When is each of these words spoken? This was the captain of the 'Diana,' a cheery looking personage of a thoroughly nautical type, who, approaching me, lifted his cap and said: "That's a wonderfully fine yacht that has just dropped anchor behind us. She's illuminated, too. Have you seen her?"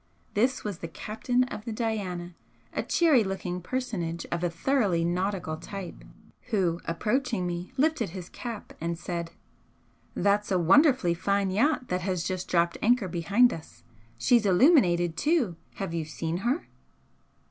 This 0.33 0.63
was 0.63 0.79
the 0.79 0.87
captain 0.87 1.43
of 1.43 1.63
the 1.63 1.71
'Diana,' 1.71 2.33
a 2.73 2.81
cheery 2.81 3.23
looking 3.23 3.61
personage 3.61 4.25
of 4.31 4.43
a 4.43 4.49
thoroughly 4.49 5.05
nautical 5.05 5.57
type, 5.57 6.03
who, 6.47 6.81
approaching 6.85 7.45
me, 7.45 7.71
lifted 7.77 8.09
his 8.09 8.27
cap 8.27 8.73
and 8.81 8.97
said: 8.97 9.29
"That's 10.15 10.49
a 10.49 10.57
wonderfully 10.57 11.13
fine 11.13 11.51
yacht 11.51 11.89
that 11.89 12.01
has 12.01 12.23
just 12.23 12.47
dropped 12.47 12.79
anchor 12.81 13.07
behind 13.07 13.53
us. 13.53 13.83
She's 14.17 14.47
illuminated, 14.47 15.15
too. 15.17 15.55
Have 15.75 15.93
you 15.93 16.05
seen 16.05 16.37
her?" 16.37 16.67